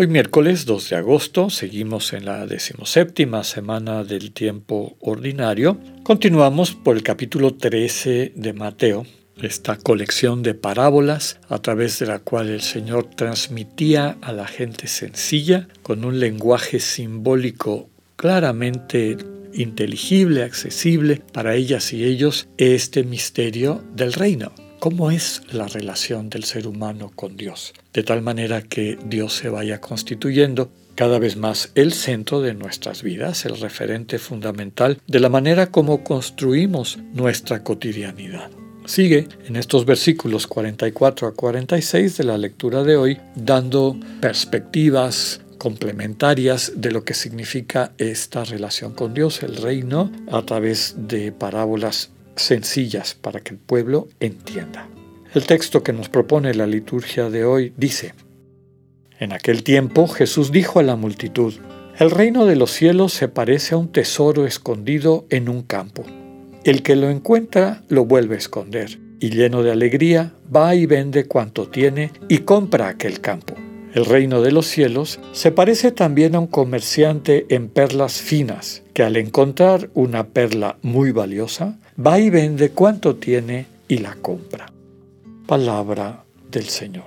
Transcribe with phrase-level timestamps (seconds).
[0.00, 5.76] Hoy miércoles 2 de agosto seguimos en la decimoséptima semana del tiempo ordinario.
[6.04, 9.06] Continuamos por el capítulo 13 de Mateo,
[9.42, 14.86] esta colección de parábolas a través de la cual el Señor transmitía a la gente
[14.86, 19.16] sencilla con un lenguaje simbólico claramente
[19.52, 26.44] inteligible, accesible para ellas y ellos este misterio del reino cómo es la relación del
[26.44, 31.70] ser humano con Dios, de tal manera que Dios se vaya constituyendo cada vez más
[31.74, 38.50] el centro de nuestras vidas, el referente fundamental de la manera como construimos nuestra cotidianidad.
[38.84, 46.72] Sigue en estos versículos 44 a 46 de la lectura de hoy dando perspectivas complementarias
[46.76, 52.10] de lo que significa esta relación con Dios, el reino, a través de parábolas
[52.42, 54.88] sencillas para que el pueblo entienda.
[55.34, 58.14] El texto que nos propone la liturgia de hoy dice,
[59.18, 61.54] En aquel tiempo Jesús dijo a la multitud,
[61.98, 66.04] El reino de los cielos se parece a un tesoro escondido en un campo.
[66.64, 71.26] El que lo encuentra lo vuelve a esconder, y lleno de alegría va y vende
[71.26, 73.54] cuanto tiene y compra aquel campo.
[73.98, 79.02] El reino de los cielos se parece también a un comerciante en perlas finas, que
[79.02, 84.72] al encontrar una perla muy valiosa, va y vende cuanto tiene y la compra.
[85.48, 87.06] Palabra del Señor.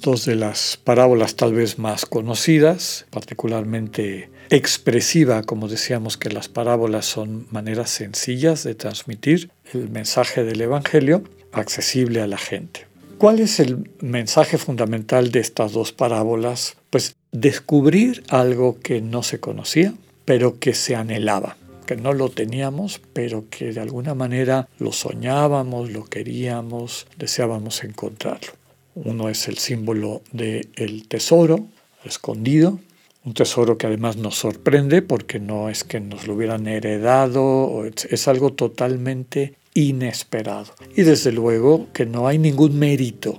[0.00, 7.06] Dos de las parábolas tal vez más conocidas, particularmente expresiva, como decíamos que las parábolas
[7.06, 12.86] son maneras sencillas de transmitir el mensaje del Evangelio, accesible a la gente.
[13.18, 16.76] ¿Cuál es el mensaje fundamental de estas dos parábolas?
[16.90, 19.94] Pues descubrir algo que no se conocía,
[20.24, 21.56] pero que se anhelaba
[21.86, 28.52] que no lo teníamos, pero que de alguna manera lo soñábamos, lo queríamos, deseábamos encontrarlo.
[28.94, 31.68] Uno es el símbolo del el tesoro
[32.04, 32.80] escondido,
[33.24, 38.28] un tesoro que además nos sorprende porque no es que nos lo hubieran heredado, es
[38.28, 40.74] algo totalmente inesperado.
[40.96, 43.38] Y desde luego que no hay ningún mérito,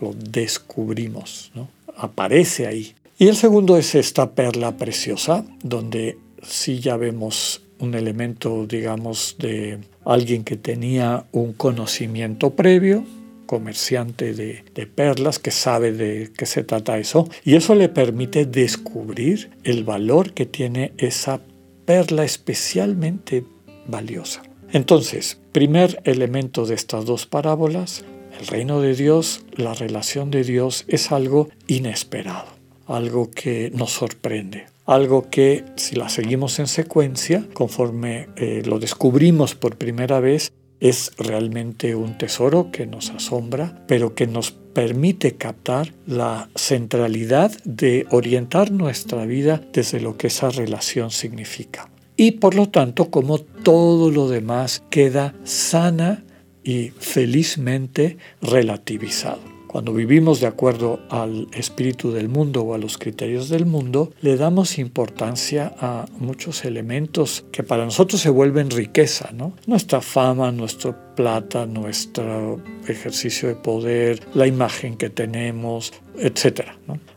[0.00, 1.68] lo descubrimos, ¿no?
[1.96, 2.94] aparece ahí.
[3.18, 9.78] Y el segundo es esta perla preciosa, donde sí ya vemos un elemento, digamos, de
[10.04, 13.04] alguien que tenía un conocimiento previo,
[13.46, 18.46] comerciante de, de, perlas que sabe de qué se trata eso y eso le permite
[18.46, 21.40] descubrir el valor que tiene esa
[21.84, 23.44] perla especialmente
[23.86, 24.42] valiosa.
[24.74, 28.04] Entonces, primer elemento de estas dos parábolas,
[28.38, 32.48] el reino de Dios, la relación de Dios es algo inesperado,
[32.86, 39.54] algo que nos sorprende algo que si la seguimos en secuencia, conforme eh, lo descubrimos
[39.54, 45.94] por primera vez, es realmente un tesoro que nos asombra, pero que nos permite captar
[46.06, 51.88] la centralidad de orientar nuestra vida desde lo que esa relación significa.
[52.16, 56.24] Y por lo tanto, como todo lo demás queda sana
[56.62, 59.54] y felizmente relativizado.
[59.74, 64.36] Cuando vivimos de acuerdo al espíritu del mundo o a los criterios del mundo, le
[64.36, 69.52] damos importancia a muchos elementos que para nosotros se vuelven riqueza, ¿no?
[69.66, 76.68] Nuestra fama, nuestro plata, nuestro ejercicio de poder, la imagen que tenemos, etc.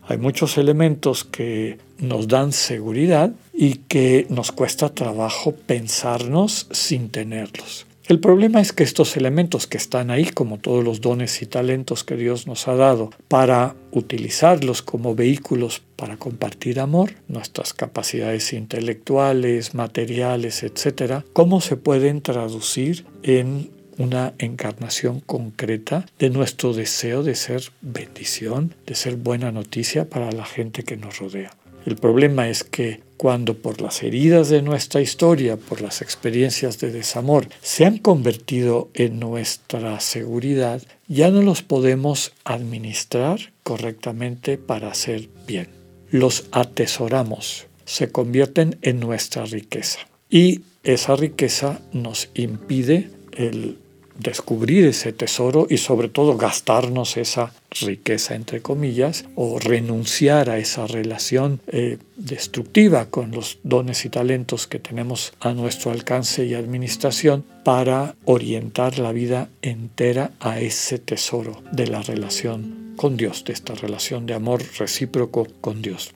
[0.07, 7.87] Hay muchos elementos que nos dan seguridad y que nos cuesta trabajo pensarnos sin tenerlos.
[8.07, 12.05] El problema es que estos elementos que están ahí, como todos los dones y talentos
[12.05, 19.73] que Dios nos ha dado, para utilizarlos como vehículos para compartir amor, nuestras capacidades intelectuales,
[19.73, 27.63] materiales, etc., ¿cómo se pueden traducir en una encarnación concreta de nuestro deseo de ser
[27.81, 31.51] bendición, de ser buena noticia para la gente que nos rodea?
[31.87, 36.91] El problema es que cuando por las heridas de nuestra historia, por las experiencias de
[36.91, 45.29] desamor, se han convertido en nuestra seguridad, ya no los podemos administrar correctamente para hacer
[45.47, 45.69] bien.
[46.11, 49.99] Los atesoramos, se convierten en nuestra riqueza.
[50.29, 53.77] Y esa riqueza nos impide el
[54.19, 60.87] descubrir ese tesoro y sobre todo gastarnos esa riqueza, entre comillas, o renunciar a esa
[60.87, 67.45] relación eh, destructiva con los dones y talentos que tenemos a nuestro alcance y administración
[67.63, 73.75] para orientar la vida entera a ese tesoro de la relación con Dios, de esta
[73.75, 76.13] relación de amor recíproco con Dios.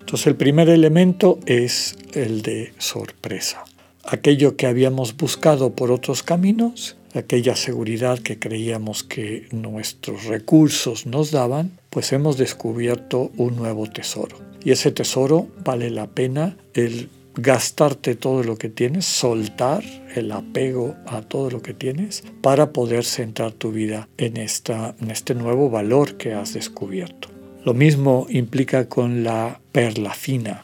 [0.00, 3.64] Entonces el primer elemento es el de sorpresa.
[4.04, 11.30] Aquello que habíamos buscado por otros caminos, aquella seguridad que creíamos que nuestros recursos nos
[11.30, 14.38] daban, pues hemos descubierto un nuevo tesoro.
[14.64, 19.82] Y ese tesoro vale la pena el gastarte todo lo que tienes, soltar
[20.14, 25.10] el apego a todo lo que tienes para poder centrar tu vida en, esta, en
[25.10, 27.28] este nuevo valor que has descubierto.
[27.64, 30.62] Lo mismo implica con la perla fina,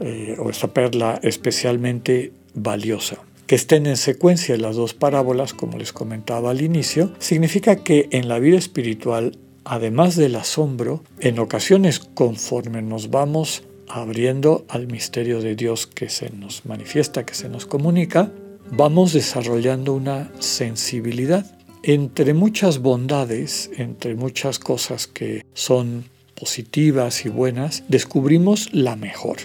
[0.00, 3.18] eh, o esta perla especialmente valiosa.
[3.48, 8.28] Que estén en secuencia las dos parábolas, como les comentaba al inicio, significa que en
[8.28, 15.56] la vida espiritual, además del asombro, en ocasiones conforme nos vamos abriendo al misterio de
[15.56, 18.30] Dios que se nos manifiesta, que se nos comunica,
[18.70, 21.58] vamos desarrollando una sensibilidad.
[21.82, 26.04] Entre muchas bondades, entre muchas cosas que son
[26.38, 29.38] positivas y buenas, descubrimos la mejor.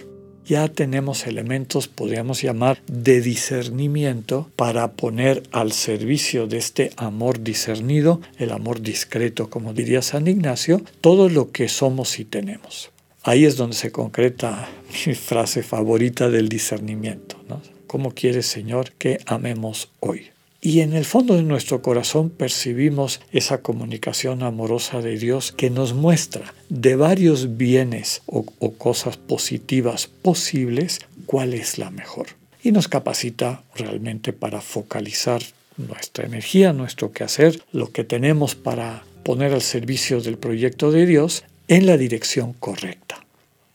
[0.46, 8.20] Ya tenemos elementos, podríamos llamar, de discernimiento para poner al servicio de este amor discernido,
[8.38, 12.90] el amor discreto, como diría San Ignacio, todo lo que somos y tenemos.
[13.22, 14.68] Ahí es donde se concreta
[15.06, 17.36] mi frase favorita del discernimiento.
[17.48, 17.62] ¿no?
[17.86, 20.33] ¿Cómo quieres, Señor, que amemos hoy?
[20.64, 25.92] Y en el fondo de nuestro corazón percibimos esa comunicación amorosa de Dios que nos
[25.92, 28.46] muestra de varios bienes o,
[28.78, 32.28] cosas positivas posibles cuál es la mejor.
[32.62, 35.42] Y nos capacita realmente para focalizar
[35.76, 41.44] nuestra energía, nuestro quehacer, lo que tenemos para poner al servicio del proyecto de Dios
[41.68, 43.26] en la dirección correcta.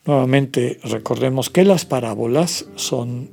[0.05, 3.29] Nuevamente recordemos que las parábolas son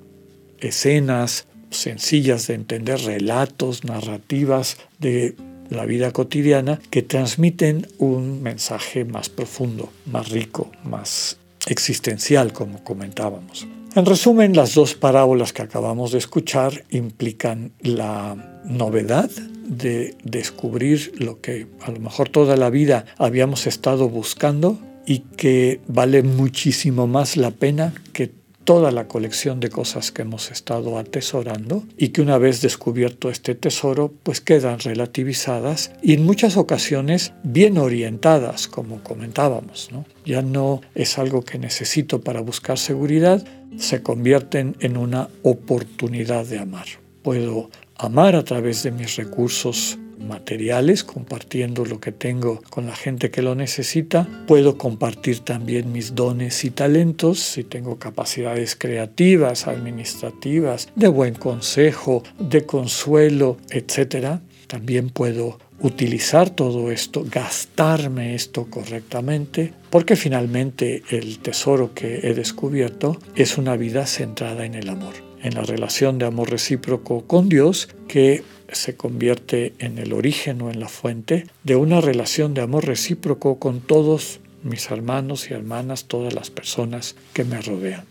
[0.61, 5.37] escenas, sencillas de entender, relatos, narrativas de
[5.71, 13.67] la vida cotidiana que transmiten un mensaje más profundo, más rico, más existencial, como comentábamos.
[13.95, 19.31] En resumen, las dos parábolas que acabamos de escuchar implican la novedad
[19.67, 25.81] de descubrir lo que a lo mejor toda la vida habíamos estado buscando y que
[25.89, 28.31] vale muchísimo más la pena que
[28.67, 33.55] toda la colección de cosas que hemos estado atesorando y que una vez descubierto este
[33.55, 39.89] tesoro pues quedan relativizadas y en muchas ocasiones bien orientadas como comentábamos.
[40.25, 43.47] Ya no es algo que necesito para buscar seguridad,
[43.79, 46.87] se convierten en una oportunidad de amar.
[47.23, 53.31] Puedo amar a través de mis recursos materiales, compartiendo lo que tengo con la gente
[53.31, 54.29] que lo necesita.
[54.47, 62.23] Puedo compartir también mis dones y talentos, si tengo capacidades creativas, administrativas, de buen consejo,
[62.39, 64.41] de consuelo, etc.
[64.67, 73.19] También puedo utilizar todo esto, gastarme esto correctamente, porque finalmente el tesoro que he descubierto
[73.35, 77.89] es una vida centrada en el amor, en la relación de amor recíproco con Dios
[78.09, 78.43] que
[78.73, 83.59] se convierte en el origen o en la fuente de una relación de amor recíproco
[83.59, 88.05] con todos mis hermanos y hermanas, todas las personas que me rodean.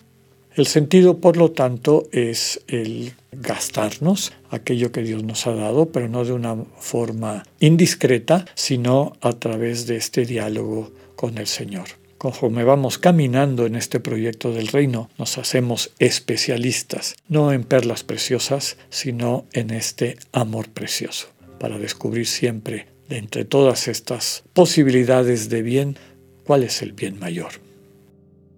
[0.56, 6.08] El sentido, por lo tanto, es el gastarnos aquello que Dios nos ha dado, pero
[6.08, 11.88] no de una forma indiscreta, sino a través de este diálogo con el Señor.
[12.26, 18.78] Conforme vamos caminando en este proyecto del reino, nos hacemos especialistas, no en perlas preciosas,
[18.90, 21.28] sino en este amor precioso,
[21.60, 26.00] para descubrir siempre, de entre todas estas posibilidades de bien,
[26.46, 27.52] cuál es el bien mayor.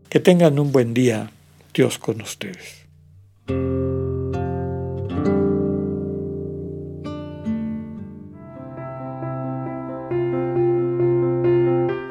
[0.07, 1.29] Que tengan un buen día,
[1.73, 2.87] Dios con ustedes.